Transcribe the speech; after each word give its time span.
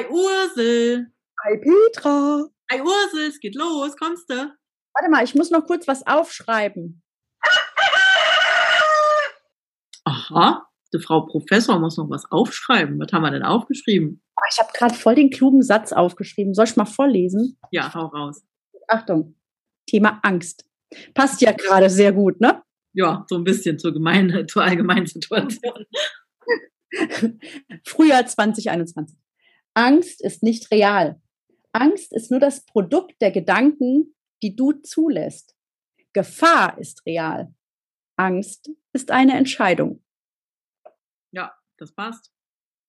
Hi 0.00 0.06
Ursel. 0.08 1.12
Hi 1.44 1.58
Petra. 1.58 2.46
Hi 2.72 2.80
Ursel, 2.80 3.28
es 3.28 3.38
geht 3.38 3.54
los, 3.54 3.94
kommst 3.98 4.30
du? 4.30 4.34
Warte 4.34 5.10
mal, 5.10 5.22
ich 5.22 5.34
muss 5.34 5.50
noch 5.50 5.66
kurz 5.66 5.86
was 5.86 6.06
aufschreiben. 6.06 7.02
Aha, 10.04 10.66
die 10.94 11.00
Frau 11.00 11.26
Professor 11.26 11.78
muss 11.78 11.98
noch 11.98 12.08
was 12.08 12.24
aufschreiben. 12.30 12.98
Was 12.98 13.12
haben 13.12 13.20
wir 13.20 13.30
denn 13.30 13.42
aufgeschrieben? 13.42 14.22
Oh, 14.36 14.42
ich 14.50 14.58
habe 14.58 14.70
gerade 14.72 14.94
voll 14.94 15.16
den 15.16 15.28
klugen 15.28 15.62
Satz 15.62 15.92
aufgeschrieben. 15.92 16.54
Soll 16.54 16.64
ich 16.64 16.76
mal 16.76 16.86
vorlesen? 16.86 17.58
Ja, 17.70 17.92
hau 17.92 18.06
raus. 18.06 18.42
Achtung, 18.88 19.36
Thema 19.86 20.18
Angst. 20.22 20.64
Passt 21.12 21.42
ja 21.42 21.52
gerade 21.52 21.90
sehr 21.90 22.12
gut, 22.12 22.40
ne? 22.40 22.62
Ja, 22.94 23.26
so 23.28 23.36
ein 23.36 23.44
bisschen 23.44 23.78
zur, 23.78 23.92
gemeine, 23.92 24.46
zur 24.46 24.62
allgemeinen 24.62 25.06
Situation. 25.06 25.84
Frühjahr 27.84 28.24
2021. 28.24 29.20
Angst 29.74 30.22
ist 30.22 30.42
nicht 30.42 30.70
real. 30.70 31.20
Angst 31.72 32.12
ist 32.12 32.30
nur 32.30 32.40
das 32.40 32.64
Produkt 32.64 33.20
der 33.20 33.30
Gedanken, 33.30 34.14
die 34.42 34.56
du 34.56 34.72
zulässt. 34.72 35.54
Gefahr 36.12 36.78
ist 36.78 37.04
real. 37.06 37.54
Angst 38.16 38.70
ist 38.92 39.10
eine 39.10 39.36
Entscheidung. 39.36 40.02
Ja, 41.32 41.54
das 41.78 41.94
passt. 41.94 42.30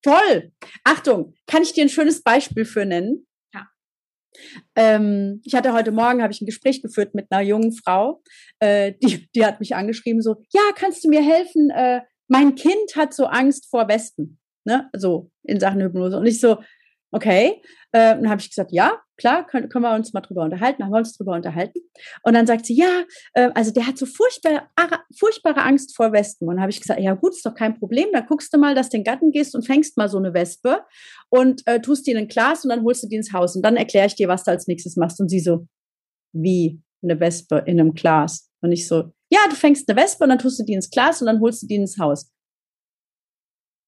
Toll. 0.02 0.52
Achtung, 0.84 1.36
kann 1.45 1.62
ich 1.62 1.73
dir 1.73 1.86
ein 1.86 1.89
schönes 1.89 2.23
Beispiel 2.23 2.66
für 2.66 2.86
nennen? 2.86 3.27
Ja. 3.53 3.70
Ähm, 4.75 5.41
ich 5.45 5.53
hatte 5.53 5.73
heute 5.73 5.91
Morgen 5.91 6.23
habe 6.23 6.34
ich 6.34 6.41
ein 6.41 6.48
Gespräch 6.48 6.81
geführt 6.81 7.13
mit 7.13 7.31
einer 7.31 7.44
jungen 7.44 7.72
Frau, 7.72 8.23
äh, 8.59 8.94
die, 9.02 9.30
die 9.36 9.45
hat 9.45 9.59
mich 9.59 9.75
angeschrieben 9.75 10.22
so, 10.22 10.44
ja, 10.52 10.61
kannst 10.75 11.03
du 11.03 11.09
mir 11.09 11.22
helfen? 11.22 11.70
Äh, 11.70 12.02
mein 12.27 12.55
Kind 12.55 12.95
hat 12.95 13.13
so 13.13 13.25
Angst 13.25 13.70
vor 13.70 13.88
Wespen, 13.88 14.39
ne? 14.65 14.89
So 14.93 15.31
in 15.43 15.59
Sachen 15.59 15.81
Hypnose. 15.81 16.17
Und 16.17 16.25
ich 16.25 16.39
so, 16.39 16.57
okay. 17.11 17.61
Äh, 17.93 18.15
dann 18.15 18.29
habe 18.29 18.39
ich 18.39 18.49
gesagt, 18.49 18.71
ja, 18.71 19.02
klar, 19.17 19.45
können, 19.45 19.67
können 19.67 19.83
wir 19.83 19.93
uns 19.93 20.13
mal 20.13 20.21
drüber 20.21 20.43
unterhalten. 20.43 20.83
Haben 20.83 20.91
wir 20.91 20.99
uns 20.99 21.17
drüber 21.17 21.36
unterhalten. 21.36 21.80
Und 22.23 22.33
dann 22.33 22.47
sagt 22.47 22.66
sie, 22.66 22.75
ja, 22.75 23.03
äh, 23.33 23.49
also 23.53 23.71
der 23.71 23.86
hat 23.86 23.97
so 23.97 24.05
furchtbare, 24.05 24.63
furchtbare 25.17 25.61
Angst 25.61 25.95
vor 25.95 26.13
Wespen. 26.13 26.47
Und 26.47 26.55
dann 26.55 26.61
habe 26.61 26.71
ich 26.71 26.80
gesagt, 26.80 27.02
ja 27.02 27.13
gut, 27.13 27.33
ist 27.33 27.45
doch 27.45 27.53
kein 27.53 27.77
Problem. 27.77 28.08
Dann 28.13 28.25
guckst 28.25 28.53
du 28.53 28.58
mal, 28.58 28.75
dass 28.75 28.89
du 28.89 28.97
den 28.97 29.03
Gatten 29.03 29.31
gehst 29.31 29.55
und 29.55 29.66
fängst 29.66 29.97
mal 29.97 30.08
so 30.08 30.17
eine 30.17 30.33
Wespe 30.33 30.83
und 31.30 31.67
äh, 31.67 31.81
tust 31.81 32.08
die 32.08 32.11
in 32.11 32.17
ein 32.17 32.27
Glas 32.30 32.64
und 32.64 32.69
dann 32.69 32.83
holst 32.83 33.03
du 33.03 33.08
die 33.08 33.17
ins 33.17 33.33
Haus. 33.33 33.55
Und 33.58 33.64
dann 33.64 33.75
erkläre 33.75 34.08
ich 34.08 34.16
dir, 34.16 34.30
was 34.30 34.45
du 34.45 34.52
als 34.52 34.67
nächstes 34.67 34.95
machst. 34.95 35.19
Und 35.19 35.27
sie 35.27 35.41
so, 35.41 35.67
wie 36.31 36.81
eine 37.03 37.19
Wespe 37.19 37.64
in 37.66 37.80
einem 37.80 37.93
Glas? 37.93 38.49
Und 38.61 38.71
ich 38.71 38.88
so, 38.88 39.11
ja, 39.30 39.39
du 39.49 39.55
fängst 39.55 39.89
eine 39.89 39.99
Wespe 39.99 40.23
und 40.23 40.30
dann 40.30 40.39
tust 40.39 40.59
du 40.59 40.64
die 40.64 40.73
ins 40.73 40.89
Glas 40.89 41.21
und 41.21 41.27
dann 41.27 41.41
holst 41.41 41.64
du 41.64 41.67
die 41.67 41.75
ins 41.75 41.97
Haus. 41.99 42.31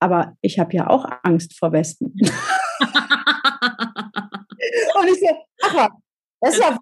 Aber 0.03 0.35
ich 0.41 0.59
habe 0.59 0.75
ja 0.75 0.89
auch 0.89 1.05
Angst 1.23 1.57
vor 1.57 1.71
Wespen. 1.71 2.07
und 2.19 2.27
ich 5.07 5.17
so, 5.17 5.29
ach, 5.61 5.91
das 6.41 6.57
ja, 6.57 6.77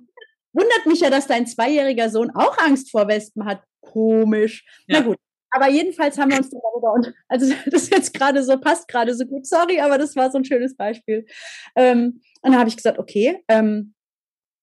wundert 0.53 0.87
mich 0.87 1.01
ja, 1.01 1.11
dass 1.11 1.27
dein 1.27 1.45
zweijähriger 1.45 2.09
Sohn 2.09 2.31
auch 2.33 2.57
Angst 2.57 2.89
vor 2.89 3.07
Wespen 3.07 3.45
hat. 3.45 3.61
Komisch. 3.79 4.65
Ja. 4.87 5.01
Na 5.01 5.05
gut. 5.05 5.17
Aber 5.51 5.69
jedenfalls 5.69 6.17
haben 6.17 6.31
wir 6.31 6.39
uns 6.39 6.49
darüber 6.49 6.93
und 6.93 7.13
also 7.27 7.53
das 7.69 7.91
jetzt 7.91 8.15
gerade 8.15 8.41
so 8.41 8.57
passt 8.57 8.87
gerade 8.87 9.13
so 9.13 9.27
gut. 9.27 9.45
Sorry, 9.45 9.79
aber 9.79 9.99
das 9.99 10.15
war 10.15 10.31
so 10.31 10.39
ein 10.39 10.45
schönes 10.45 10.75
Beispiel. 10.75 11.27
Ähm, 11.75 12.23
und 12.41 12.51
dann 12.53 12.57
habe 12.57 12.69
ich 12.69 12.75
gesagt, 12.75 12.97
okay, 12.97 13.43
ähm, 13.47 13.93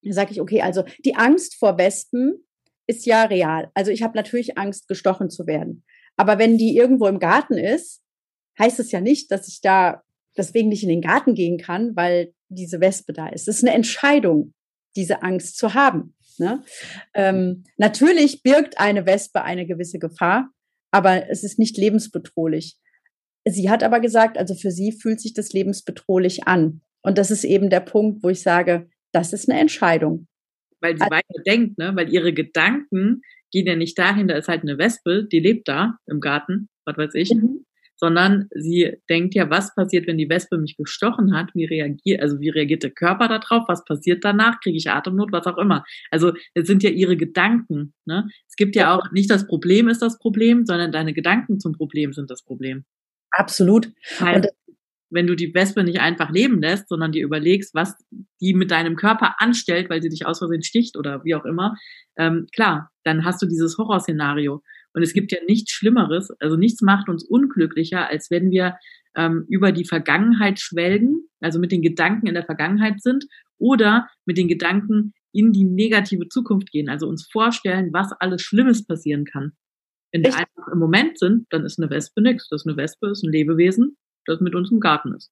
sage 0.03 0.33
ich, 0.33 0.41
okay, 0.41 0.61
also 0.63 0.83
die 1.05 1.15
Angst 1.15 1.55
vor 1.55 1.77
Wespen 1.77 2.45
ist 2.87 3.05
ja 3.05 3.23
real. 3.23 3.71
Also 3.73 3.89
ich 3.91 4.03
habe 4.03 4.17
natürlich 4.17 4.57
Angst, 4.57 4.89
gestochen 4.89 5.29
zu 5.29 5.47
werden. 5.47 5.85
Aber 6.17 6.37
wenn 6.37 6.57
die 6.57 6.75
irgendwo 6.75 7.07
im 7.07 7.19
Garten 7.19 7.57
ist, 7.57 8.01
heißt 8.59 8.79
es 8.79 8.91
ja 8.91 9.01
nicht, 9.01 9.31
dass 9.31 9.47
ich 9.47 9.61
da 9.61 10.03
deswegen 10.37 10.69
nicht 10.69 10.83
in 10.83 10.89
den 10.89 11.01
Garten 11.01 11.33
gehen 11.33 11.57
kann, 11.57 11.95
weil 11.95 12.33
diese 12.49 12.81
Wespe 12.81 13.13
da 13.13 13.27
ist. 13.27 13.47
Es 13.47 13.57
ist 13.57 13.63
eine 13.63 13.75
Entscheidung, 13.75 14.53
diese 14.95 15.23
Angst 15.23 15.57
zu 15.57 15.73
haben. 15.73 16.15
Ne? 16.37 16.63
Ähm, 17.13 17.63
natürlich 17.77 18.43
birgt 18.43 18.79
eine 18.79 19.05
Wespe 19.05 19.43
eine 19.43 19.65
gewisse 19.65 19.99
Gefahr, 19.99 20.49
aber 20.91 21.29
es 21.29 21.43
ist 21.43 21.59
nicht 21.59 21.77
lebensbedrohlich. 21.77 22.77
Sie 23.47 23.69
hat 23.69 23.83
aber 23.83 23.99
gesagt, 23.99 24.37
also 24.37 24.55
für 24.55 24.71
sie 24.71 24.91
fühlt 24.91 25.19
sich 25.21 25.33
das 25.33 25.53
lebensbedrohlich 25.53 26.47
an. 26.47 26.81
Und 27.01 27.17
das 27.17 27.31
ist 27.31 27.43
eben 27.43 27.69
der 27.69 27.79
Punkt, 27.79 28.23
wo 28.23 28.29
ich 28.29 28.41
sage, 28.41 28.89
das 29.11 29.33
ist 29.33 29.49
eine 29.49 29.59
Entscheidung. 29.59 30.27
Weil 30.81 30.95
sie 30.95 31.01
also, 31.01 31.11
weiter 31.11 31.43
denkt, 31.45 31.77
ne? 31.77 31.95
weil 31.95 32.11
ihre 32.11 32.33
Gedanken 32.33 33.21
gehen 33.51 33.67
ja 33.67 33.75
nicht 33.75 33.97
dahin, 33.97 34.27
da 34.27 34.35
ist 34.35 34.47
halt 34.47 34.61
eine 34.61 34.77
Wespe, 34.77 35.25
die 35.25 35.39
lebt 35.39 35.67
da 35.67 35.97
im 36.07 36.19
Garten, 36.19 36.69
was 36.85 36.97
weiß 36.97 37.15
ich. 37.15 37.33
Mhm 37.33 37.65
sondern 37.99 38.47
sie 38.51 38.93
denkt 39.09 39.35
ja, 39.35 39.49
was 39.49 39.75
passiert, 39.75 40.07
wenn 40.07 40.17
die 40.17 40.29
Wespe 40.29 40.57
mich 40.57 40.77
gestochen 40.77 41.35
hat? 41.35 41.51
Wie 41.53 41.65
reagiert, 41.65 42.21
also 42.21 42.39
wie 42.39 42.49
reagiert 42.49 42.83
der 42.83 42.91
Körper 42.91 43.27
darauf? 43.27 43.67
Was 43.67 43.83
passiert 43.83 44.23
danach? 44.23 44.61
Kriege 44.61 44.77
ich 44.77 44.89
Atemnot? 44.89 45.31
Was 45.31 45.45
auch 45.47 45.57
immer. 45.57 45.83
Also 46.09 46.33
es 46.53 46.65
sind 46.65 46.81
ja 46.81 46.89
ihre 46.89 47.17
Gedanken. 47.17 47.93
Ne? 48.05 48.27
Es 48.47 48.55
gibt 48.55 48.75
ja 48.75 48.95
auch 48.95 49.11
nicht 49.11 49.29
das 49.29 49.45
Problem 49.47 49.89
ist 49.89 50.01
das 50.01 50.17
Problem, 50.17 50.65
sondern 50.65 50.91
deine 50.91 51.13
Gedanken 51.13 51.59
zum 51.59 51.73
Problem 51.73 52.13
sind 52.13 52.31
das 52.31 52.43
Problem. 52.43 52.85
Absolut. 53.31 53.91
Weil, 54.19 54.49
wenn 55.11 55.27
du 55.27 55.35
die 55.35 55.53
Wespe 55.53 55.83
nicht 55.83 55.99
einfach 55.99 56.29
leben 56.29 56.61
lässt, 56.61 56.87
sondern 56.87 57.11
dir 57.11 57.25
überlegst, 57.25 57.73
was 57.73 57.95
die 58.41 58.53
mit 58.53 58.71
deinem 58.71 58.95
Körper 58.95 59.35
anstellt, 59.39 59.89
weil 59.89 60.01
sie 60.01 60.09
dich 60.09 60.25
aus 60.25 60.39
Versehen 60.39 60.63
sticht 60.63 60.97
oder 60.97 61.23
wie 61.23 61.35
auch 61.35 61.45
immer, 61.45 61.75
ähm, 62.17 62.47
klar, 62.53 62.91
dann 63.03 63.25
hast 63.25 63.41
du 63.41 63.47
dieses 63.47 63.77
Horrorszenario. 63.77 64.61
Und 64.93 65.03
es 65.03 65.13
gibt 65.13 65.31
ja 65.31 65.37
nichts 65.47 65.71
Schlimmeres, 65.71 66.31
also 66.39 66.55
nichts 66.55 66.81
macht 66.81 67.09
uns 67.09 67.23
unglücklicher, 67.23 68.07
als 68.09 68.31
wenn 68.31 68.49
wir 68.51 68.77
ähm, 69.15 69.45
über 69.47 69.71
die 69.71 69.85
Vergangenheit 69.85 70.59
schwelgen, 70.59 71.27
also 71.39 71.59
mit 71.59 71.71
den 71.71 71.81
Gedanken 71.81 72.27
in 72.27 72.33
der 72.33 72.45
Vergangenheit 72.45 73.01
sind 73.01 73.25
oder 73.57 74.07
mit 74.25 74.37
den 74.37 74.47
Gedanken 74.47 75.13
in 75.31 75.53
die 75.53 75.63
negative 75.63 76.27
Zukunft 76.27 76.71
gehen, 76.71 76.89
also 76.89 77.07
uns 77.07 77.27
vorstellen, 77.31 77.93
was 77.93 78.11
alles 78.19 78.41
Schlimmes 78.41 78.85
passieren 78.85 79.25
kann. 79.25 79.53
Wenn 80.11 80.23
wir 80.23 80.35
einfach 80.35 80.67
im 80.71 80.79
Moment 80.79 81.19
sind, 81.19 81.45
dann 81.51 81.65
ist 81.65 81.79
eine 81.79 81.91
Wespe 81.91 82.21
nichts. 82.21 82.47
Das 82.49 82.63
ist 82.63 82.67
eine 82.67 82.77
Wespe, 82.77 83.09
ist 83.09 83.23
ein 83.23 83.31
Lebewesen, 83.31 83.95
das 84.25 84.39
mit 84.39 84.55
uns 84.55 84.71
im 84.71 84.79
Garten 84.79 85.13
ist. 85.13 85.31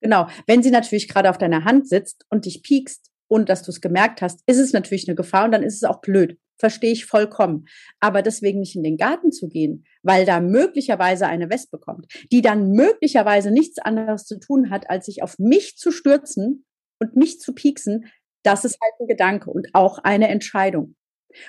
Genau. 0.00 0.30
Wenn 0.46 0.62
sie 0.62 0.70
natürlich 0.70 1.08
gerade 1.08 1.28
auf 1.28 1.36
deiner 1.36 1.64
Hand 1.64 1.86
sitzt 1.86 2.24
und 2.30 2.46
dich 2.46 2.62
piekst, 2.62 3.10
ohne 3.28 3.44
dass 3.44 3.62
du 3.62 3.70
es 3.70 3.82
gemerkt 3.82 4.22
hast, 4.22 4.42
ist 4.46 4.58
es 4.58 4.72
natürlich 4.72 5.06
eine 5.08 5.14
Gefahr 5.14 5.44
und 5.44 5.52
dann 5.52 5.62
ist 5.62 5.74
es 5.74 5.84
auch 5.84 6.00
blöd 6.00 6.38
verstehe 6.58 6.92
ich 6.92 7.06
vollkommen. 7.06 7.66
Aber 8.00 8.22
deswegen 8.22 8.60
nicht 8.60 8.76
in 8.76 8.82
den 8.82 8.96
Garten 8.96 9.32
zu 9.32 9.48
gehen, 9.48 9.84
weil 10.02 10.24
da 10.24 10.40
möglicherweise 10.40 11.26
eine 11.26 11.50
Wespe 11.50 11.78
kommt, 11.78 12.06
die 12.32 12.42
dann 12.42 12.70
möglicherweise 12.70 13.50
nichts 13.50 13.78
anderes 13.78 14.24
zu 14.24 14.38
tun 14.38 14.70
hat, 14.70 14.90
als 14.90 15.06
sich 15.06 15.22
auf 15.22 15.38
mich 15.38 15.76
zu 15.76 15.90
stürzen 15.90 16.64
und 16.98 17.16
mich 17.16 17.40
zu 17.40 17.54
pieksen, 17.54 18.06
das 18.42 18.64
ist 18.64 18.78
halt 18.80 18.94
ein 19.00 19.08
Gedanke 19.08 19.50
und 19.50 19.68
auch 19.74 19.98
eine 19.98 20.28
Entscheidung. 20.28 20.94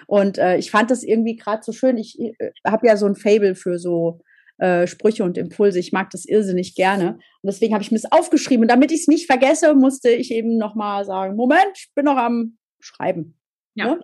Und 0.07 0.37
äh, 0.37 0.57
ich 0.57 0.71
fand 0.71 0.91
das 0.91 1.03
irgendwie 1.03 1.35
gerade 1.35 1.63
so 1.63 1.71
schön. 1.71 1.97
Ich 1.97 2.19
äh, 2.19 2.33
habe 2.65 2.87
ja 2.87 2.97
so 2.97 3.05
ein 3.05 3.15
Fable 3.15 3.55
für 3.55 3.77
so 3.77 4.19
äh, 4.57 4.87
Sprüche 4.87 5.23
und 5.23 5.37
Impulse. 5.37 5.79
Ich 5.79 5.91
mag 5.91 6.09
das 6.09 6.25
irrsinnig 6.25 6.75
gerne. 6.75 7.13
Und 7.13 7.21
deswegen 7.43 7.73
habe 7.73 7.83
ich 7.83 7.91
mir 7.91 7.99
das 7.99 8.11
aufgeschrieben. 8.11 8.63
Und 8.63 8.71
damit 8.71 8.91
ich 8.91 9.01
es 9.01 9.07
nicht 9.07 9.27
vergesse, 9.27 9.75
musste 9.75 10.09
ich 10.09 10.31
eben 10.31 10.57
nochmal 10.57 11.05
sagen, 11.05 11.35
Moment, 11.35 11.71
ich 11.75 11.91
bin 11.95 12.05
noch 12.05 12.17
am 12.17 12.57
Schreiben. 12.79 13.39
Ja. 13.75 13.95
Ne? 13.95 14.01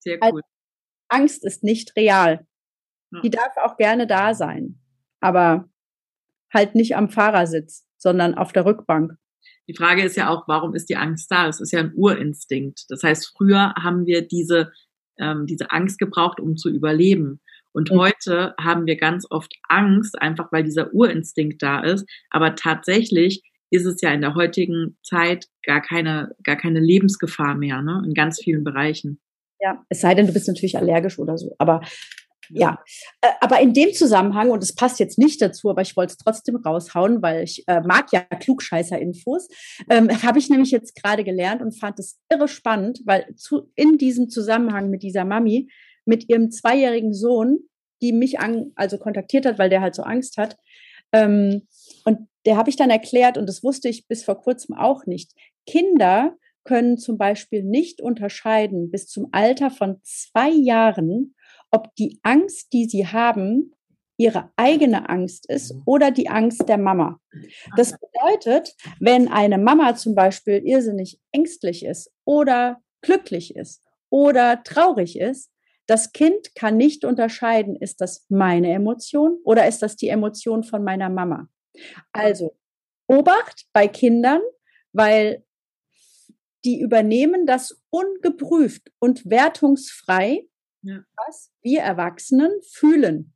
Sehr 0.00 0.18
cool. 0.22 0.42
Angst 1.08 1.44
ist 1.44 1.64
nicht 1.64 1.96
real. 1.96 2.46
Ja. 3.10 3.20
Die 3.20 3.30
darf 3.30 3.56
auch 3.62 3.76
gerne 3.76 4.06
da 4.06 4.34
sein, 4.34 4.80
aber 5.20 5.68
halt 6.52 6.74
nicht 6.74 6.96
am 6.96 7.08
Fahrersitz, 7.08 7.86
sondern 7.96 8.34
auf 8.34 8.52
der 8.52 8.64
Rückbank. 8.64 9.12
Die 9.66 9.74
Frage 9.74 10.02
ist 10.02 10.16
ja 10.16 10.30
auch, 10.30 10.48
warum 10.48 10.74
ist 10.74 10.88
die 10.88 10.96
Angst 10.96 11.30
da? 11.30 11.46
Es 11.46 11.60
ist 11.60 11.72
ja 11.72 11.80
ein 11.80 11.92
Urinstinkt. 11.94 12.86
Das 12.88 13.02
heißt, 13.02 13.34
früher 13.36 13.74
haben 13.74 14.06
wir 14.06 14.26
diese, 14.26 14.72
ähm, 15.18 15.46
diese 15.46 15.70
Angst 15.70 15.98
gebraucht, 15.98 16.40
um 16.40 16.56
zu 16.56 16.70
überleben. 16.70 17.40
Und 17.72 17.90
mhm. 17.90 17.98
heute 17.98 18.54
haben 18.58 18.86
wir 18.86 18.96
ganz 18.96 19.26
oft 19.28 19.52
Angst, 19.68 20.20
einfach 20.20 20.50
weil 20.52 20.64
dieser 20.64 20.92
Urinstinkt 20.94 21.62
da 21.62 21.80
ist. 21.80 22.08
Aber 22.30 22.54
tatsächlich 22.54 23.42
ist 23.70 23.84
es 23.84 24.00
ja 24.00 24.10
in 24.10 24.22
der 24.22 24.34
heutigen 24.34 24.96
Zeit 25.02 25.46
gar 25.62 25.82
keine, 25.82 26.34
gar 26.42 26.56
keine 26.56 26.80
Lebensgefahr 26.80 27.54
mehr, 27.54 27.82
ne? 27.82 28.02
In 28.06 28.14
ganz 28.14 28.40
vielen 28.42 28.64
Bereichen. 28.64 29.20
Ja, 29.60 29.84
es 29.88 30.00
sei 30.00 30.14
denn, 30.14 30.26
du 30.26 30.32
bist 30.32 30.48
natürlich 30.48 30.76
allergisch 30.76 31.18
oder 31.18 31.36
so. 31.36 31.54
Aber 31.58 31.80
ja, 32.50 32.78
äh, 33.20 33.28
aber 33.40 33.60
in 33.60 33.74
dem 33.74 33.92
Zusammenhang, 33.92 34.50
und 34.50 34.62
es 34.62 34.74
passt 34.74 35.00
jetzt 35.00 35.18
nicht 35.18 35.40
dazu, 35.42 35.70
aber 35.70 35.82
ich 35.82 35.96
wollte 35.96 36.12
es 36.12 36.16
trotzdem 36.16 36.56
raushauen, 36.56 37.20
weil 37.22 37.44
ich 37.44 37.64
äh, 37.66 37.80
mag 37.80 38.06
ja 38.12 38.20
Klugscheißer-Infos, 38.20 39.48
ähm, 39.90 40.08
habe 40.22 40.38
ich 40.38 40.48
nämlich 40.48 40.70
jetzt 40.70 40.94
gerade 40.94 41.24
gelernt 41.24 41.62
und 41.62 41.78
fand 41.78 41.98
es 41.98 42.18
irre 42.30 42.48
spannend, 42.48 43.00
weil 43.04 43.26
zu, 43.36 43.70
in 43.74 43.98
diesem 43.98 44.30
Zusammenhang 44.30 44.90
mit 44.90 45.02
dieser 45.02 45.24
Mami, 45.24 45.70
mit 46.04 46.28
ihrem 46.28 46.50
zweijährigen 46.50 47.12
Sohn, 47.12 47.58
die 48.00 48.12
mich 48.12 48.38
an, 48.40 48.72
also 48.76 48.96
kontaktiert 48.96 49.44
hat, 49.44 49.58
weil 49.58 49.70
der 49.70 49.80
halt 49.80 49.94
so 49.94 50.02
Angst 50.02 50.38
hat, 50.38 50.56
ähm, 51.12 51.66
und 52.04 52.28
der 52.46 52.56
habe 52.56 52.70
ich 52.70 52.76
dann 52.76 52.90
erklärt, 52.90 53.36
und 53.36 53.46
das 53.46 53.62
wusste 53.62 53.88
ich 53.88 54.06
bis 54.06 54.24
vor 54.24 54.40
kurzem 54.40 54.74
auch 54.76 55.04
nicht. 55.06 55.32
Kinder 55.66 56.34
können 56.64 56.98
zum 56.98 57.18
Beispiel 57.18 57.62
nicht 57.62 58.00
unterscheiden 58.00 58.90
bis 58.90 59.06
zum 59.06 59.28
Alter 59.32 59.70
von 59.70 60.00
zwei 60.02 60.50
Jahren, 60.50 61.34
ob 61.70 61.94
die 61.96 62.18
Angst, 62.22 62.72
die 62.72 62.86
sie 62.86 63.06
haben, 63.06 63.74
ihre 64.18 64.50
eigene 64.56 65.08
Angst 65.08 65.48
ist 65.48 65.74
oder 65.86 66.10
die 66.10 66.28
Angst 66.28 66.68
der 66.68 66.78
Mama. 66.78 67.20
Das 67.76 67.92
bedeutet, 67.92 68.74
wenn 68.98 69.28
eine 69.28 69.58
Mama 69.58 69.94
zum 69.94 70.14
Beispiel 70.14 70.60
irrsinnig 70.64 71.20
ängstlich 71.30 71.84
ist 71.84 72.12
oder 72.24 72.82
glücklich 73.00 73.54
ist 73.54 73.82
oder 74.10 74.62
traurig 74.64 75.18
ist, 75.18 75.50
das 75.86 76.12
Kind 76.12 76.54
kann 76.54 76.76
nicht 76.76 77.04
unterscheiden, 77.04 77.76
ist 77.76 78.00
das 78.00 78.26
meine 78.28 78.72
Emotion 78.72 79.38
oder 79.44 79.66
ist 79.66 79.82
das 79.82 79.96
die 79.96 80.08
Emotion 80.08 80.64
von 80.64 80.84
meiner 80.84 81.08
Mama. 81.08 81.48
Also 82.12 82.56
Obacht 83.06 83.66
bei 83.72 83.88
Kindern, 83.88 84.42
weil 84.92 85.44
die 86.64 86.80
übernehmen 86.80 87.46
das 87.46 87.80
ungeprüft 87.90 88.90
und 88.98 89.28
wertungsfrei, 89.28 90.46
ja. 90.82 91.04
was 91.16 91.50
wir 91.62 91.80
Erwachsenen 91.80 92.50
fühlen. 92.62 93.34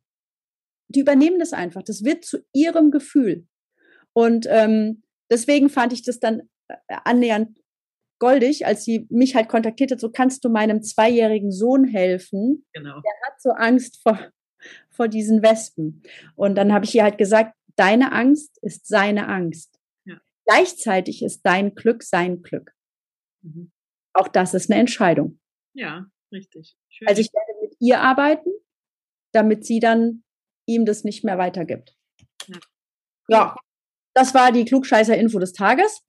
Die 0.89 0.99
übernehmen 0.99 1.39
das 1.39 1.53
einfach. 1.53 1.83
Das 1.83 2.03
wird 2.03 2.25
zu 2.25 2.39
ihrem 2.53 2.91
Gefühl. 2.91 3.47
Und 4.13 4.45
ähm, 4.49 5.03
deswegen 5.31 5.69
fand 5.69 5.93
ich 5.93 6.03
das 6.03 6.19
dann 6.19 6.41
äh, 6.67 6.75
annähernd 6.87 7.57
goldig, 8.19 8.65
als 8.65 8.85
sie 8.85 9.05
mich 9.09 9.35
halt 9.35 9.49
kontaktiert 9.49 9.91
hat, 9.91 9.99
so 9.99 10.09
kannst 10.09 10.45
du 10.45 10.49
meinem 10.49 10.81
zweijährigen 10.81 11.51
Sohn 11.51 11.83
helfen. 11.83 12.65
Genau. 12.73 13.01
Der 13.01 13.27
hat 13.27 13.41
so 13.41 13.49
Angst 13.49 14.01
vor, 14.01 14.17
vor 14.91 15.09
diesen 15.09 15.41
Wespen. 15.43 16.03
Und 16.35 16.55
dann 16.55 16.71
habe 16.71 16.85
ich 16.85 16.95
ihr 16.95 17.03
halt 17.03 17.17
gesagt, 17.17 17.53
deine 17.75 18.13
Angst 18.13 18.57
ist 18.61 18.87
seine 18.87 19.27
Angst. 19.27 19.77
Ja. 20.05 20.21
Gleichzeitig 20.45 21.21
ist 21.21 21.41
dein 21.43 21.75
Glück 21.75 22.03
sein 22.03 22.43
Glück. 22.43 22.73
Mhm. 23.43 23.71
Auch 24.13 24.27
das 24.27 24.53
ist 24.53 24.71
eine 24.71 24.79
Entscheidung. 24.79 25.39
Ja, 25.73 26.07
richtig. 26.31 26.75
Schön. 26.89 27.07
Also 27.07 27.21
ich 27.21 27.31
werde 27.33 27.61
mit 27.61 27.75
ihr 27.79 28.01
arbeiten, 28.01 28.49
damit 29.31 29.65
sie 29.65 29.79
dann 29.79 30.23
ihm 30.65 30.85
das 30.85 31.03
nicht 31.03 31.23
mehr 31.23 31.37
weitergibt. 31.37 31.95
Ja. 32.47 32.59
ja. 33.27 33.55
Das 34.15 34.35
war 34.35 34.51
die 34.51 34.65
Klugscheißer-Info 34.65 35.39
des 35.39 35.53
Tages. 35.53 36.05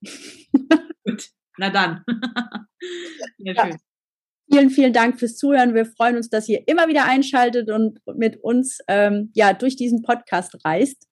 Gut. 1.03 1.29
Na 1.57 1.71
dann. 1.71 2.03
ja, 3.39 3.53
ja. 3.53 3.77
Vielen, 4.47 4.69
vielen 4.69 4.93
Dank 4.93 5.19
fürs 5.19 5.37
Zuhören. 5.37 5.73
Wir 5.73 5.85
freuen 5.85 6.17
uns, 6.17 6.29
dass 6.29 6.47
ihr 6.47 6.67
immer 6.67 6.87
wieder 6.87 7.05
einschaltet 7.05 7.71
und 7.71 7.99
mit 8.15 8.37
uns 8.37 8.77
ähm, 8.87 9.31
ja 9.33 9.53
durch 9.53 9.75
diesen 9.75 10.03
Podcast 10.03 10.63
reist. 10.63 11.07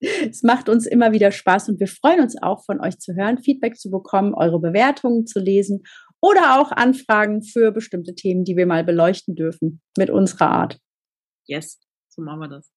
Es 0.00 0.42
macht 0.42 0.68
uns 0.68 0.86
immer 0.86 1.12
wieder 1.12 1.32
Spaß 1.32 1.70
und 1.70 1.80
wir 1.80 1.88
freuen 1.88 2.20
uns 2.20 2.36
auch 2.40 2.64
von 2.64 2.80
euch 2.80 2.98
zu 2.98 3.14
hören, 3.14 3.38
Feedback 3.38 3.78
zu 3.78 3.90
bekommen, 3.90 4.34
eure 4.34 4.60
Bewertungen 4.60 5.26
zu 5.26 5.40
lesen 5.40 5.82
oder 6.20 6.60
auch 6.60 6.72
Anfragen 6.72 7.42
für 7.42 7.72
bestimmte 7.72 8.14
Themen, 8.14 8.44
die 8.44 8.56
wir 8.56 8.66
mal 8.66 8.84
beleuchten 8.84 9.34
dürfen 9.34 9.80
mit 9.96 10.10
unserer 10.10 10.50
Art. 10.50 10.78
Yes, 11.46 11.80
so 12.08 12.22
machen 12.22 12.40
wir 12.40 12.48
das. 12.48 12.70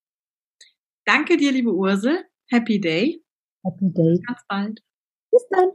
Danke 1.06 1.38
dir, 1.38 1.51
liebe 1.51 1.74
Ursel. 1.74 2.24
Happy 2.50 2.80
Day. 2.80 3.24
Happy 3.66 3.92
Day. 3.92 4.18
Bis 4.18 4.25
ganz 4.25 4.42
bald. 4.48 4.80
Bis 5.31 5.48
dann. 5.50 5.71